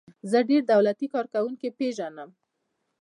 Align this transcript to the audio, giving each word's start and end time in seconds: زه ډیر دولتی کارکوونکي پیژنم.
زه 0.31 0.39
ډیر 0.49 0.61
دولتی 0.71 1.07
کارکوونکي 1.13 1.67
پیژنم. 1.79 2.29